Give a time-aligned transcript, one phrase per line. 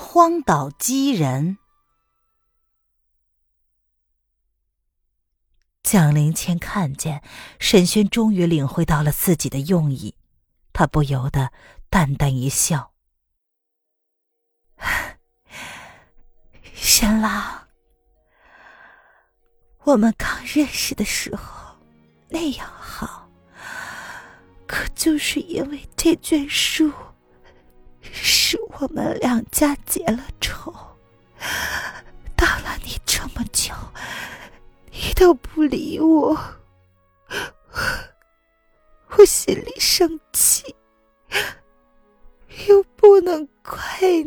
[0.00, 1.58] 荒岛鸡人，
[5.82, 7.22] 蒋灵谦看见
[7.60, 10.16] 沈轩终于领会到了自己的用意，
[10.72, 11.52] 他不由得
[11.90, 12.92] 淡淡一笑
[16.74, 17.68] ：“沈郎，
[19.80, 21.76] 我们刚认识的时候
[22.30, 23.28] 那样好，
[24.66, 26.90] 可就是因为这卷书。”
[28.12, 30.72] 是我们两家结了仇，
[32.36, 33.72] 打了你这么久，
[34.90, 36.38] 你都不理我，
[39.16, 40.74] 我心里生气，
[42.68, 43.78] 又不能怪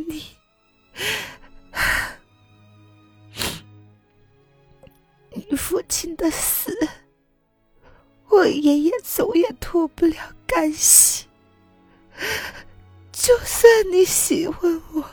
[0.08, 0.23] 你。
[5.31, 6.71] 你父亲的死，
[8.30, 10.15] 我爷爷总也脱不了
[10.45, 11.25] 干系。
[13.23, 15.09] 就算你喜欢我，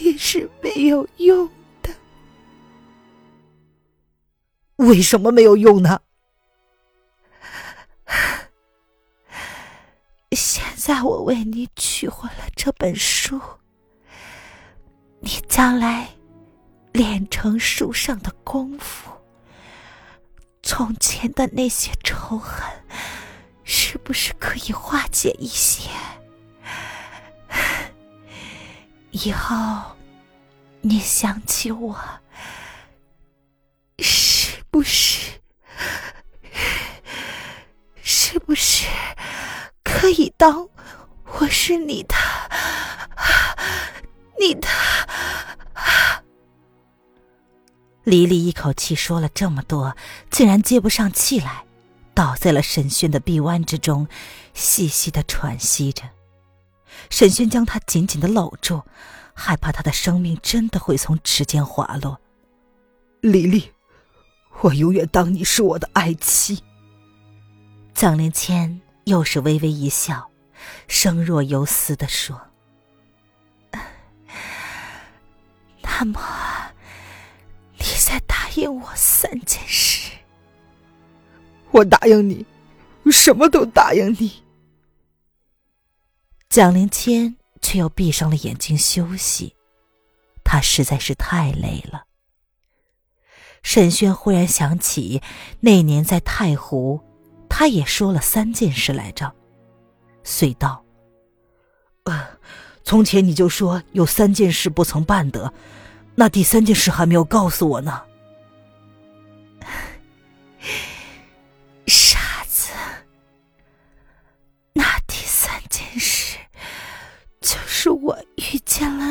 [0.00, 1.46] 也是没有用
[1.82, 1.94] 的。
[4.76, 6.00] 为什么没有用呢？
[10.32, 13.38] 现在我为你取回了这本书，
[15.20, 16.08] 你将来
[16.92, 19.10] 练成书上的功夫，
[20.62, 22.66] 从前的那些仇恨。
[23.66, 25.88] 是不是可以化解一些？
[29.14, 29.54] 以后
[30.80, 31.96] 你想起我，
[34.00, 35.40] 是不是？
[38.02, 38.88] 是不是
[39.84, 40.68] 可以当
[41.38, 42.16] 我是你的？
[44.40, 44.66] 你的？
[48.02, 49.96] 黎黎一口气说了这么多，
[50.28, 51.64] 竟然接不上气来。
[52.14, 54.08] 倒在了沈轩的臂弯之中，
[54.54, 56.02] 细细的喘息着。
[57.10, 58.82] 沈轩将他紧紧的搂住，
[59.34, 62.20] 害怕他的生命真的会从指尖滑落。
[63.20, 63.72] 丽丽，
[64.60, 66.62] 我永远当你是我的爱妻。
[67.94, 70.30] 蒋灵谦又是微微一笑，
[70.88, 72.38] 声若游丝的说
[75.82, 76.20] ：“那么，
[77.78, 80.10] 你再答应我三件事。”
[81.72, 82.44] 我答应你，
[83.10, 84.43] 什么都答应你。
[86.54, 89.56] 蒋灵谦却又闭上了眼睛休息，
[90.44, 92.04] 他实在是太累了。
[93.64, 95.20] 沈轩忽然想起
[95.58, 97.00] 那年在太湖，
[97.48, 99.34] 他也说了三件事来着，
[100.22, 100.84] 遂道
[102.06, 102.24] ：“呃，
[102.84, 105.52] 从前你就说有三件事不曾办得，
[106.14, 108.00] 那第三件事还没有告诉我呢。”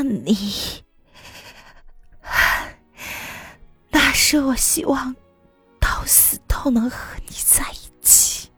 [0.03, 0.83] 你，
[3.89, 5.15] 那是我希望
[5.79, 8.51] 到死都能和你在一起。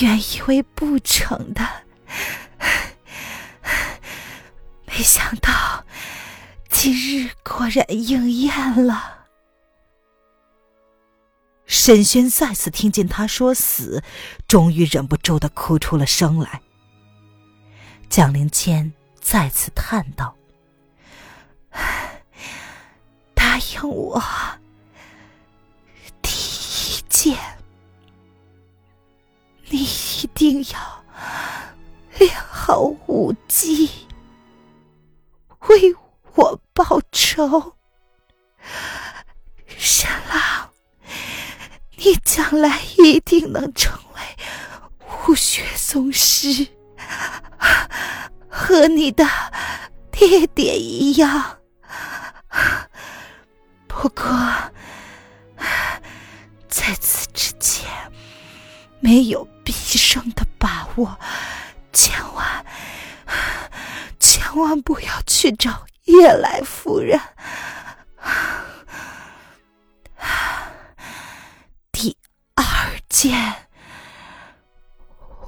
[0.00, 1.84] 原以为不成的，
[4.86, 5.84] 没想到
[6.68, 9.26] 今日果然应验了。
[11.66, 14.02] 沈轩再次听见他说死，
[14.46, 16.60] 终于忍不住的哭出了声来。
[18.14, 20.36] 蒋灵谦再次叹道
[23.34, 24.22] ：“答应我，
[26.22, 27.36] 第一件，
[29.68, 31.04] 你一定要
[32.20, 33.90] 练好武技，
[35.62, 35.92] 为
[36.36, 37.74] 我报仇。
[39.66, 40.70] 沈郎，
[41.96, 44.20] 你将来一定能成为
[45.26, 46.68] 武学宗师。”
[48.48, 49.26] 和你的
[50.10, 51.58] 爹爹一样，
[53.86, 54.24] 不过
[56.68, 57.88] 在此之前
[59.00, 61.18] 没有必胜的把握，
[61.92, 62.64] 千万
[64.18, 67.20] 千万不要去找叶来夫人。
[71.92, 72.16] 第
[72.54, 72.64] 二
[73.08, 73.63] 件，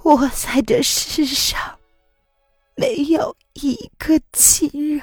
[0.06, 1.58] 我在这世上。
[2.76, 5.02] 没有一个亲人，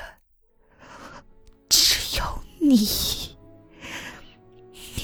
[1.68, 2.24] 只有
[2.62, 2.78] 你。
[4.72, 4.96] 你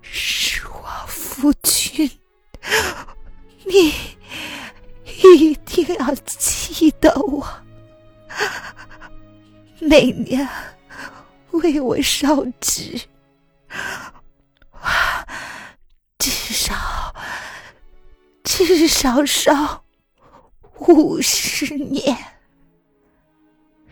[0.00, 2.10] 是我夫君，
[3.66, 3.92] 你
[5.22, 7.46] 一定要记得我，
[9.78, 10.48] 每年
[11.50, 12.98] 为我烧纸。
[18.66, 19.84] 至少烧
[20.80, 22.16] 五十年。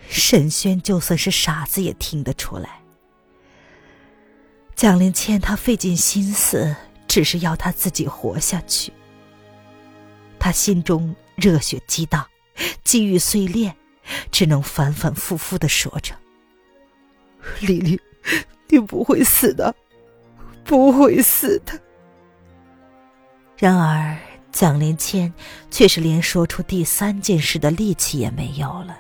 [0.09, 2.81] 沈轩就算是傻子也听得出来，
[4.75, 6.75] 蒋灵谦他费尽心思，
[7.07, 8.93] 只是要他自己活下去。
[10.39, 12.27] 他心中热血激荡，
[12.85, 13.75] 机遇碎裂，
[14.31, 16.15] 只能反反复复的说着
[17.61, 18.01] ：“丽丽，
[18.69, 19.75] 你不会死的。”
[20.67, 21.81] 不会死的。
[23.57, 24.19] 然而，
[24.57, 25.35] 蒋灵谦
[25.71, 28.97] 却是连说出第三件事的力气也没有了。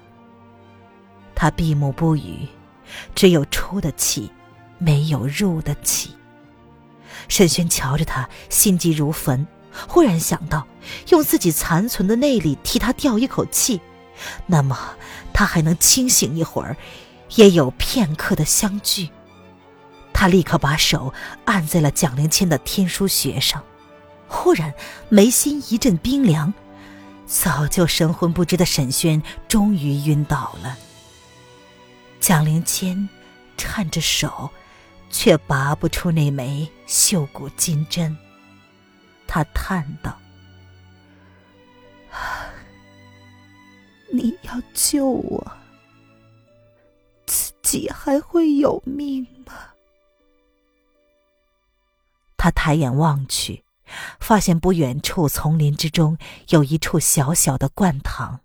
[1.35, 2.47] 他闭目不语，
[3.15, 4.31] 只有出的气，
[4.77, 6.11] 没有入的气。
[7.29, 9.47] 沈轩瞧着他，心急如焚，
[9.89, 10.67] 忽然想到，
[11.09, 13.81] 用自己残存的内力替他吊一口气，
[14.45, 14.79] 那么
[15.33, 16.77] 他还能清醒一会儿，
[17.37, 19.09] 也有片刻的相聚。
[20.13, 21.15] 他立刻把手
[21.47, 23.65] 按在了蒋灵谦的天书穴上，
[24.29, 24.75] 忽然
[25.09, 26.53] 眉心一阵冰凉，
[27.27, 30.77] 早就神魂不知的沈轩终于晕倒了。
[32.21, 33.09] 蒋灵谦
[33.57, 34.51] 颤着手，
[35.11, 38.17] 却拔不出那枚绣骨金针。
[39.29, 40.17] 他叹道
[44.13, 45.53] ：“你要救我，
[47.27, 49.53] 自己还会有命吗？”
[52.39, 53.65] 他抬眼望去，
[54.19, 56.19] 发现不远处丛林之中
[56.49, 58.41] 有一处小小的灌塘。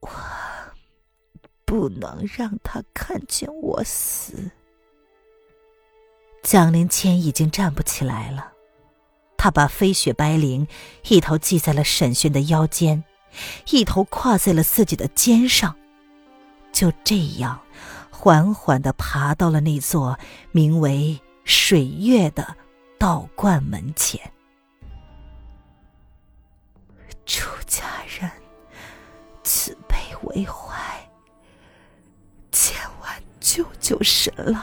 [0.00, 0.08] 我
[1.64, 4.50] 不能让他看见我死。
[6.42, 8.52] 蒋灵谦已经站不起来了，
[9.36, 10.66] 他把飞雪白绫
[11.08, 13.02] 一头系在了沈轩的腰间，
[13.70, 15.76] 一头跨在了自己的肩上，
[16.72, 17.60] 就这样
[18.10, 20.18] 缓缓的爬到了那座
[20.52, 21.20] 名为。
[21.48, 22.56] 水月的
[22.98, 24.20] 道观门前，
[27.24, 28.30] 出家人
[29.42, 30.74] 慈悲为怀，
[32.50, 34.62] 千万救救神郎。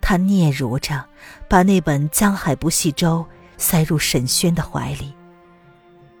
[0.00, 1.04] 他嗫嚅着，
[1.48, 3.26] 把那本《江海不系舟》
[3.62, 5.14] 塞入沈轩的怀里，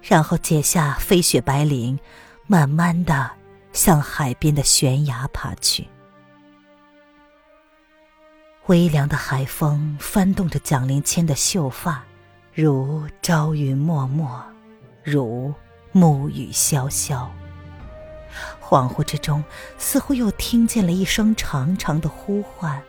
[0.02, 1.98] 然后解下飞雪白绫，
[2.46, 3.30] 慢慢的
[3.72, 5.86] 向海边的悬崖爬去。
[8.66, 12.02] 微凉的海风翻动着蒋灵谦的秀发，
[12.54, 14.42] 如朝云漠漠，
[15.02, 15.52] 如
[15.92, 17.28] 暮雨潇潇。
[18.62, 19.44] 恍惚之中，
[19.76, 22.82] 似乎又听见了一声长长的呼唤：“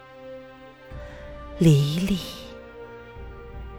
[1.60, 2.20] 黎黎。”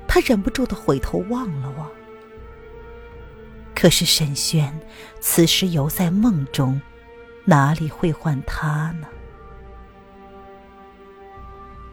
[0.07, 1.91] 他忍不住的回头望了望，
[3.75, 4.79] 可是沈轩
[5.19, 6.79] 此时犹在梦中，
[7.47, 9.09] 哪里会唤他呢？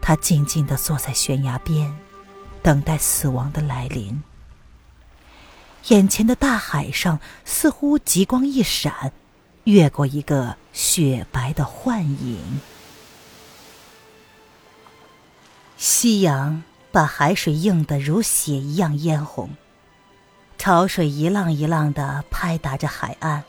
[0.06, 1.90] 他静静的坐在悬崖边，
[2.62, 4.22] 等待死亡的来临。
[5.88, 9.12] 眼前的大海上似乎极光一闪，
[9.64, 12.60] 越过一个雪白的幻影。
[15.78, 16.62] 夕阳
[16.92, 19.48] 把海水映得如血一样嫣红，
[20.58, 23.42] 潮水一浪一浪的拍打着海岸，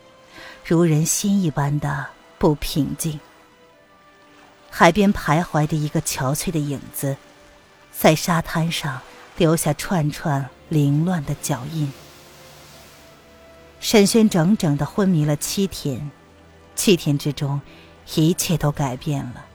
[0.66, 3.20] 如人心一般的不平静。
[4.78, 7.16] 海边徘徊的一个憔悴的影子，
[7.98, 9.00] 在沙滩上
[9.38, 11.90] 留下串串凌乱的脚印。
[13.80, 16.12] 沈轩整整的昏迷了七天，
[16.76, 17.62] 七天之中，
[18.16, 19.46] 一切都改变了。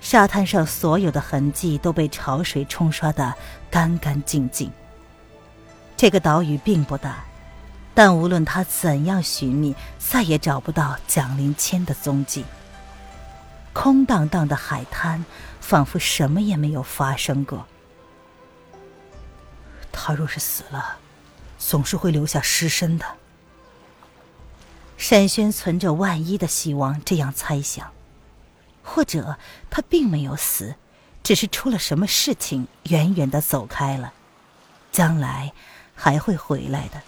[0.00, 3.32] 沙滩上所有的痕迹都被潮水冲刷的
[3.70, 4.68] 干干净净。
[5.96, 7.24] 这个岛屿并不大，
[7.94, 12.44] 但无论他怎样寻觅，再也找不到蒋灵谦的踪迹。
[13.80, 15.24] 空荡荡的海滩，
[15.60, 17.64] 仿佛什么也没有发生过。
[19.92, 20.98] 他若是死了，
[21.60, 23.06] 总是会留下尸身的。
[24.96, 27.92] 沈轩存着万一的希望，这样猜想，
[28.82, 29.36] 或者
[29.70, 30.74] 他并没有死，
[31.22, 34.12] 只是出了什么事情，远远的走开了，
[34.90, 35.52] 将来
[35.94, 37.00] 还会回来的。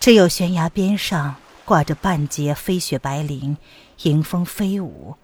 [0.00, 1.36] 只有悬崖边上。
[1.68, 3.58] 挂着半截飞雪白绫，
[4.02, 5.16] 迎风飞舞，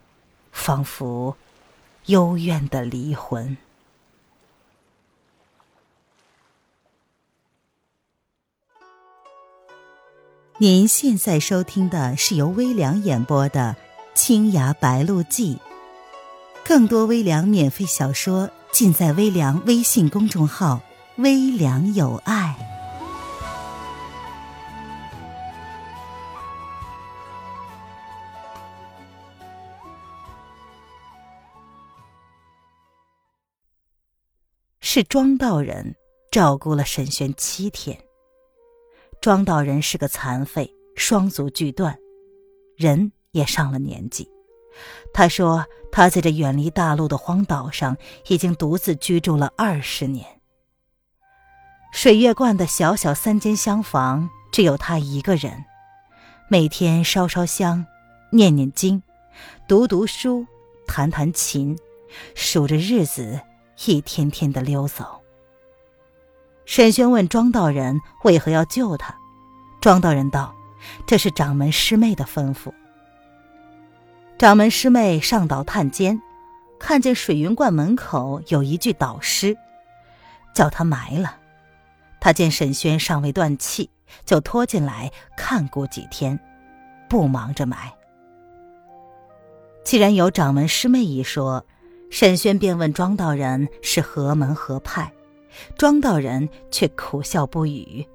[0.50, 1.36] 仿佛
[2.06, 3.56] 幽怨的离魂。
[10.58, 13.76] 您现在收听的是由微凉演播的
[14.18, 15.56] 《青崖白鹿记》，
[16.64, 20.80] 更多微凉免费小说尽在微凉微信公众号
[21.18, 22.56] “微凉有爱”。
[34.94, 35.96] 是庄道人
[36.30, 37.98] 照顾了沈轩七天。
[39.20, 41.98] 庄道人是个残废，双足俱断，
[42.76, 44.30] 人也上了年纪。
[45.12, 47.96] 他说他在这远离大陆的荒岛上
[48.28, 50.24] 已经独自居住了二十年。
[51.92, 55.64] 水月观的小小三间厢房只有他一个人，
[56.48, 57.84] 每天烧烧香，
[58.30, 59.02] 念念经，
[59.66, 60.46] 读读书，
[60.86, 61.76] 弹弹琴，
[62.36, 63.40] 数着日子，
[63.86, 65.20] 一天天的溜走。
[66.64, 69.14] 沈轩问庄道人为何要救他，
[69.80, 70.54] 庄道人道
[71.06, 72.72] ：“这是掌门师妹的吩咐。”
[74.38, 76.20] 掌门师妹上岛探监，
[76.78, 79.56] 看见水云观门口有一具倒尸，
[80.54, 81.38] 叫他埋了。
[82.20, 83.90] 他见沈轩尚未断气，
[84.24, 86.40] 就拖进来看顾几天，
[87.08, 87.92] 不忙着埋。
[89.84, 91.66] 既然有掌门师妹一说，
[92.14, 95.12] 沈轩便问庄道人是何门何派。
[95.76, 98.06] 庄道人却苦笑不语，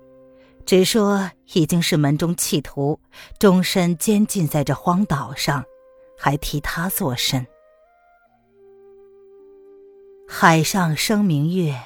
[0.65, 2.97] 只说已经是门中弃徒，
[3.39, 5.65] 终身监禁在这荒岛上，
[6.17, 7.45] 还替他作甚？
[10.29, 11.77] 海上生明月，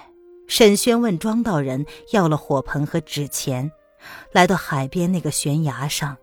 [0.48, 3.72] 沈轩问庄道人要了火盆和纸钱，
[4.32, 6.16] 来到海边那个悬崖上，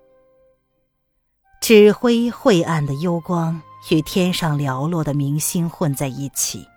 [1.61, 6.69] 纸灰晦暗的幽光与天上寥落的明星混在一起，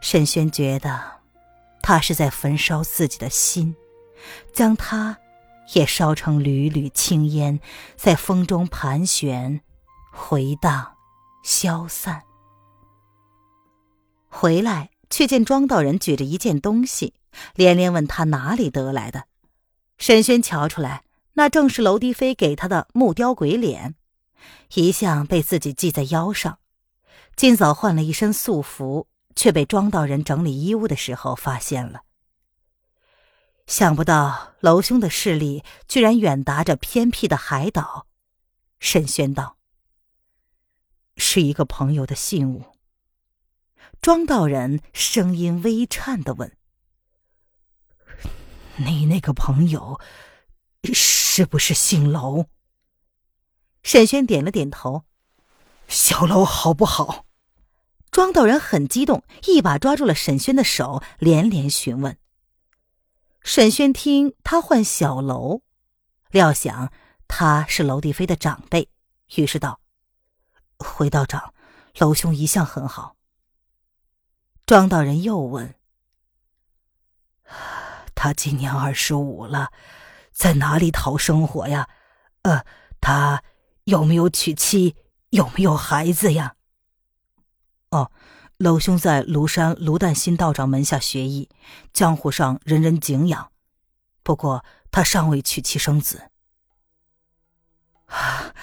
[0.00, 1.12] 沈轩觉得。
[1.86, 3.76] 他是在焚烧自己的心，
[4.54, 5.18] 将它
[5.74, 7.60] 也烧成缕缕青烟，
[7.94, 9.60] 在风中盘旋、
[10.10, 10.94] 回荡、
[11.42, 12.22] 消散。
[14.30, 17.12] 回来，却见庄道人举着一件东西，
[17.54, 19.24] 连连问他哪里得来的。
[19.98, 21.02] 沈轩瞧出来，
[21.34, 23.94] 那正是娄迪飞给他的木雕鬼脸，
[24.74, 26.58] 一向被自己系在腰上，
[27.36, 29.06] 今早换了一身素服。
[29.36, 32.02] 却被庄道人整理衣物的时候发现了。
[33.66, 38.06] 想不到娄兄的势力居然远达这偏僻的海岛。
[38.78, 39.56] 沈轩道
[41.18, 42.76] ：“是一个朋友的信物。”
[44.00, 46.56] 庄道人声音微颤的问
[48.86, 49.98] ：“你那个朋友
[50.92, 52.46] 是不是姓娄？”
[53.84, 55.04] 沈轩点了点头
[55.86, 57.26] ：“小楼好不好？”
[58.10, 62.18] 庄道人很激动，一把抓住了沈轩的手，连连询问。
[63.42, 65.60] 沈轩听他唤小楼，
[66.30, 66.92] 料想
[67.28, 68.88] 他是娄帝飞的长辈，
[69.36, 69.80] 于是道
[70.78, 71.52] ：“回道长，
[71.94, 73.16] 娄兄一向很好。”
[74.64, 75.74] 庄道人又问
[78.14, 79.70] ：“他今年二十五了，
[80.32, 81.90] 在哪里讨生活呀？
[82.42, 82.64] 呃，
[83.00, 83.42] 他
[83.84, 84.96] 有没有娶妻？
[85.30, 86.54] 有没有孩子呀？”
[87.90, 88.10] 哦，
[88.58, 91.48] 娄兄在庐山卢旦新道长门下学艺，
[91.92, 93.50] 江湖上人人敬仰。
[94.22, 96.30] 不过他尚未娶妻生子。
[98.06, 98.54] 啊，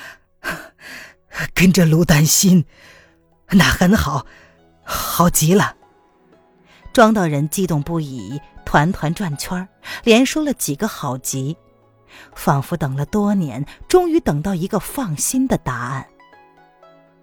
[1.54, 2.66] 跟着卢丹新，
[3.50, 4.26] 那很好，
[4.84, 5.76] 好极了。
[6.94, 9.68] 庄道人激动不已，团团转圈
[10.04, 11.58] 连说了几个好极，
[12.36, 16.08] 仿佛等了多年，终于等到一个放心的答案。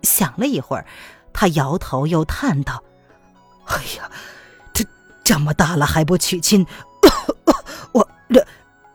[0.02, 0.86] 想了一会儿。
[1.30, 2.82] 他摇头又叹道
[3.66, 4.10] ：“哎呀，
[4.72, 4.84] 这
[5.22, 6.66] 这么大了还不娶亲，
[7.92, 8.40] 我那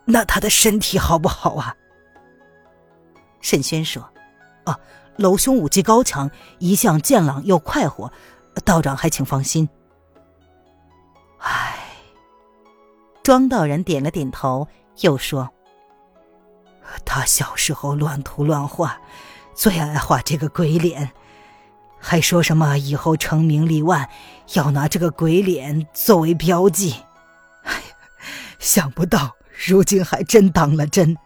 [0.04, 1.74] 那他的身体好不好啊？”
[3.40, 4.06] 沈轩说
[4.66, 4.78] ：“啊，
[5.16, 8.12] 娄兄武技高强，一向健朗又快活，
[8.62, 9.66] 道长还请放心。”
[11.40, 11.78] 唉，
[13.22, 14.68] 庄道人点了点头，
[15.00, 15.48] 又说
[17.04, 18.98] ：“他小时候乱涂乱画，
[19.54, 21.12] 最爱画这个鬼脸。”
[22.06, 24.10] 还说什么以后成名立万，
[24.52, 26.96] 要拿这个鬼脸作为标记。
[27.62, 27.96] 哎呀，
[28.58, 29.34] 想不到
[29.66, 31.16] 如今还真当了真。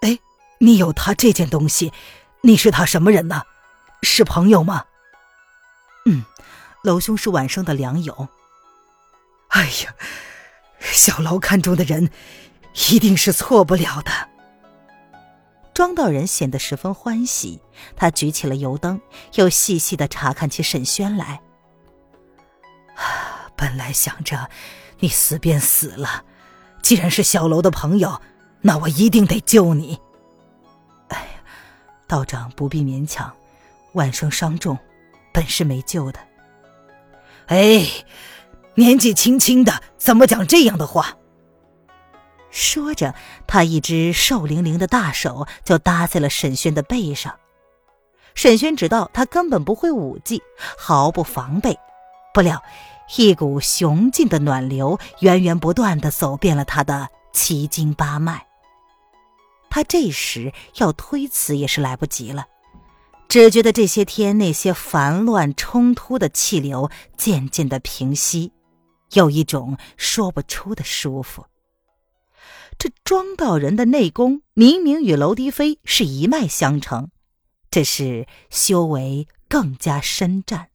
[0.00, 0.18] 哎，
[0.58, 1.92] 你有他这件东西，
[2.40, 3.42] 你是他什么人呢？
[4.02, 4.86] 是朋友吗？
[6.06, 6.24] 嗯，
[6.82, 8.26] 娄兄是晚生的良友。
[9.50, 9.94] 哎呀，
[10.80, 12.10] 小楼看中的人，
[12.90, 14.10] 一定是错不了的。
[15.74, 17.60] 庄道人显得十分欢喜，
[17.96, 19.00] 他举起了油灯，
[19.34, 21.40] 又细细的查看起沈轩来。
[23.56, 24.50] 本来想着
[24.98, 26.24] 你死便死了，
[26.82, 28.20] 既然是小楼的朋友，
[28.60, 29.98] 那我一定得救你。
[31.08, 31.26] 哎呀，
[32.06, 33.32] 道长不必勉强，
[33.94, 34.78] 晚生伤重，
[35.32, 36.20] 本是没救的。
[37.46, 37.86] 哎，
[38.74, 41.16] 年纪轻轻的，怎么讲这样的话？
[42.52, 43.14] 说着，
[43.48, 47.34] 他一只瘦伶伶的大手就搭在了沈轩的背上。
[48.34, 50.40] 沈轩知道他根本不会武技，
[50.78, 51.76] 毫不防备。
[52.32, 52.62] 不料，
[53.16, 58.46] 一股雄劲的暖流源源不断的走遍了他的七经八脉。
[59.68, 62.46] 他这时要推辞也是来不及了，
[63.28, 68.52] 只觉得这些天那些烦乱冲突的气流渐渐的平息，
[69.12, 71.46] 有一种说不出的舒服。
[72.78, 77.10] 这庄道人的内功明明与楼迪飞是一脉相承，
[77.70, 80.70] 只是修为更加深湛。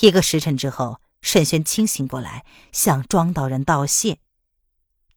[0.00, 4.18] 一个时辰之后，沈轩清醒过来，向庄道人道谢。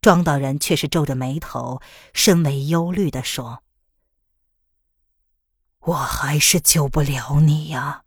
[0.02, 1.82] 庄道人却是皱着眉头，
[2.14, 3.64] 深为忧虑的说
[5.80, 8.04] ：“我还是救不了你呀。”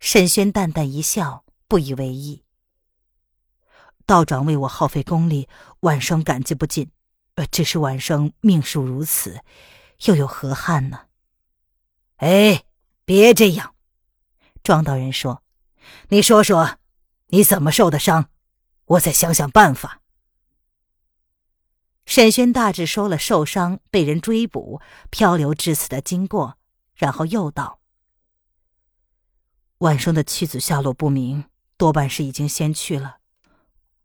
[0.00, 2.42] 沈轩淡淡一笑，不以为意。
[4.06, 5.48] 道长为我耗费功力，
[5.80, 6.90] 晚生感激不尽。
[7.34, 9.40] 呃，只是晚生命数如此，
[10.06, 11.06] 又有何憾呢？
[12.16, 12.64] 哎，
[13.04, 13.74] 别这样。
[14.62, 15.42] 庄道人说
[16.08, 16.78] ：“你说说，
[17.26, 18.30] 你怎么受的伤？
[18.86, 20.00] 我再想想办法。”
[22.06, 26.56] 沈轩大致说了受伤、被人追捕、漂流至此的经过，
[26.94, 27.80] 然后又道
[29.78, 31.44] ：“晚生的妻子下落不明，
[31.76, 33.18] 多半是已经先去了。”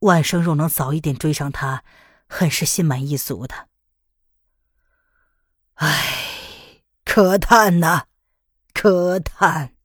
[0.01, 1.83] 万生若能早一点追上他，
[2.27, 3.67] 很是心满意足的。
[5.75, 8.05] 唉，可叹呐，
[8.73, 9.75] 可叹！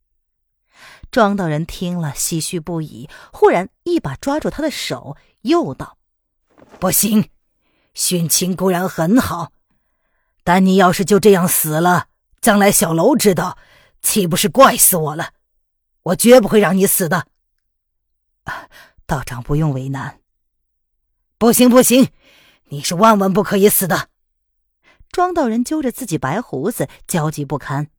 [1.11, 5.97] 庄道人听了，唏嘘不已，忽然一把抓住他的手，又道
[6.79, 7.29] ：“不行，
[7.93, 9.51] 殉情固然很好，
[10.43, 12.07] 但你要是就这样死了，
[12.41, 13.57] 将来小楼知道，
[14.01, 15.33] 岂不是怪死我了？
[16.03, 17.27] 我绝不会让你死的。”
[18.45, 18.67] 啊。
[19.07, 20.21] 道长不用为难。
[21.39, 22.11] 不行不行，
[22.65, 24.09] 你是万万不可以死的。
[25.09, 27.89] 庄道人揪着自己白胡子，焦急不堪。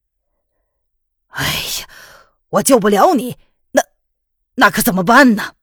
[1.29, 1.45] 哎
[1.81, 1.89] 呀，
[2.51, 3.39] 我救不了你，
[3.73, 3.83] 那
[4.57, 5.55] 那可怎么办呢？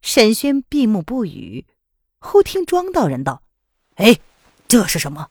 [0.00, 1.66] 沈轩闭目不语。
[2.18, 3.42] 忽听庄道人道
[3.96, 4.18] ：“哎，
[4.66, 5.30] 这是什么？”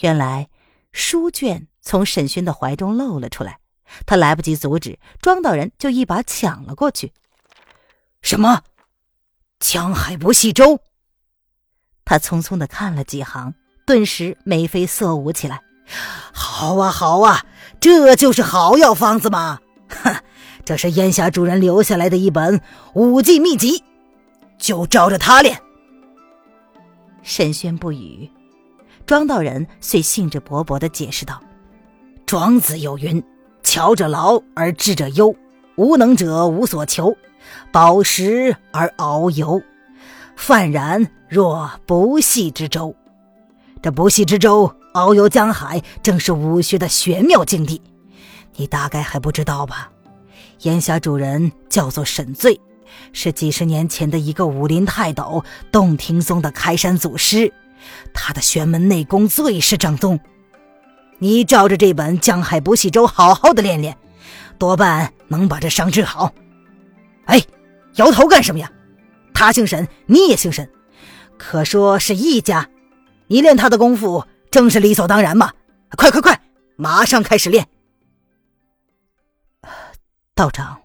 [0.00, 0.48] 原来
[0.92, 3.60] 书卷从沈轩的怀中露了出来。
[4.06, 7.12] 他来不及阻止，庄道人就一把抢了过去。
[8.22, 8.62] 什么？
[9.60, 10.80] 江海不系舟？
[12.04, 13.54] 他匆匆的看了几行，
[13.86, 15.62] 顿时眉飞色舞起来。
[16.32, 17.46] 好啊，好啊，
[17.80, 19.60] 这就是好药方子嘛！
[19.88, 20.14] 哼，
[20.64, 22.60] 这是烟霞主人留下来的一本
[22.94, 23.84] 武技秘籍，
[24.58, 25.60] 就照着他练。
[27.22, 28.30] 沈轩不语，
[29.06, 31.42] 庄道人遂兴致勃勃的解释道
[32.26, 33.22] ：“庄子有云。”
[33.74, 35.34] 巧者劳而智者忧，
[35.74, 37.16] 无能者无所求，
[37.72, 39.60] 饱食而遨游，
[40.36, 42.94] 泛然若不系之舟。
[43.82, 47.82] 这不系之舟遨游江海，正是武学的玄妙境地。
[48.54, 49.90] 你大概还不知道吧？
[50.60, 52.60] 烟霞主人叫做沈醉，
[53.12, 57.52] 是几十年前的一个武林泰斗，洞庭宗的开山祖师。
[58.12, 60.20] 他的玄门内功最是正宗。
[61.24, 63.96] 你照着这本《江海不系舟》好好的练练，
[64.58, 66.30] 多半能把这伤治好。
[67.24, 67.42] 哎，
[67.94, 68.70] 摇头干什么呀？
[69.32, 70.70] 他姓沈，你也姓沈，
[71.38, 72.68] 可说是一家。
[73.28, 75.50] 你练他的功夫，正是理所当然嘛。
[75.96, 76.38] 快快快，
[76.76, 77.66] 马上开始练。
[80.34, 80.82] 道长，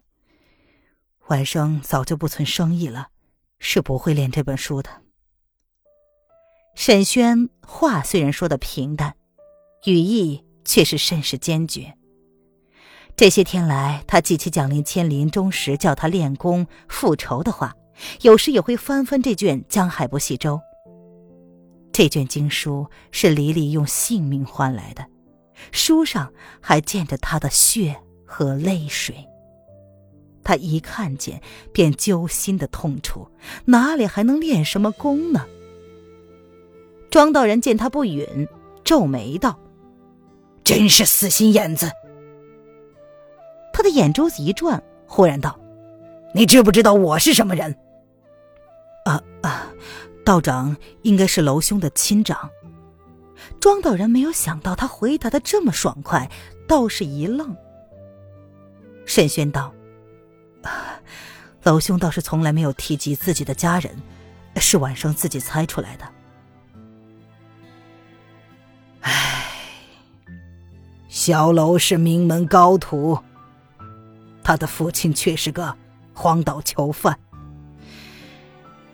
[1.27, 3.09] 晚生早就不存生意了，
[3.59, 4.89] 是不会练这本书的。
[6.75, 9.15] 沈轩话虽然说的平淡。
[9.85, 11.93] 语意却是甚是坚决。
[13.15, 17.75] 这些天来，他记起蒋灵谦临终时叫他练功复仇的话，
[18.21, 20.55] 有时也会翻翻这卷《江海不系舟》。
[21.91, 25.05] 这卷经书是黎黎用性命换来的，
[25.73, 29.15] 书上还溅着他的血和泪水。
[30.41, 31.41] 他一看见
[31.73, 33.27] 便揪心的痛楚，
[33.65, 35.45] 哪里还能练什么功呢？
[37.11, 38.47] 庄道人见他不允，
[38.85, 39.59] 皱眉道。
[40.69, 41.91] 真是死心眼子！
[43.73, 45.59] 他的眼珠子一转，忽然道
[46.31, 47.75] ：“你知不知道我是什么人
[49.05, 49.65] ？”“啊啊，
[50.23, 52.47] 道长应该是楼兄的亲长。”
[53.59, 56.29] 庄道人没有想到他回答的这么爽快，
[56.67, 57.57] 倒是一愣。
[59.07, 59.73] 沈轩道
[60.61, 61.01] ：“啊
[61.63, 63.99] 楼兄倒是从来没有提及自己的家人，
[64.57, 66.05] 是晚上自己猜出来的。
[69.01, 69.38] 唉，
[71.19, 73.19] 小楼是名门高徒，
[74.41, 75.75] 他的父亲却是个
[76.13, 77.19] 荒岛囚犯。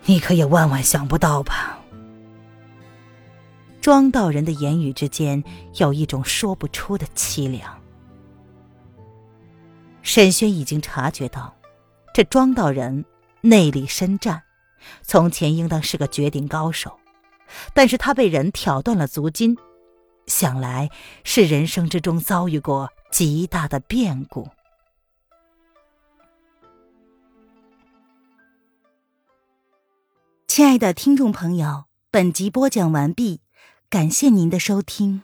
[0.06, 1.78] 你可也万万想不到吧？
[3.80, 5.44] 庄道人的言语之间
[5.76, 7.80] 有一种说不出的凄凉。
[10.02, 11.56] 沈轩已经察觉到，
[12.12, 13.06] 这庄道人
[13.42, 14.42] 内力深湛，
[15.04, 16.98] 从前应当是个绝顶高手，
[17.76, 19.56] 但是他被人挑断了足筋，
[20.28, 20.90] 想来
[21.24, 24.50] 是人生之中遭遇过极大的变故。
[30.48, 33.42] 亲爱的听众朋友，本集播讲完毕，
[33.90, 35.24] 感谢您的收听。